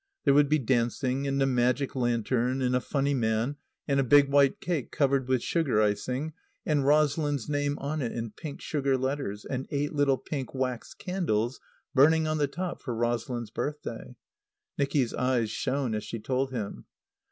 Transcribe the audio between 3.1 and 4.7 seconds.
Man, and a Big White